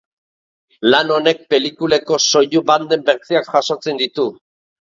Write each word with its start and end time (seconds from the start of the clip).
Lan 0.93 1.13
honek 1.15 1.43
pelikuletako 1.51 2.19
soinu-banden 2.29 3.07
bertsioak 3.13 3.55
jasotzen 3.55 4.05
ditu. 4.05 4.31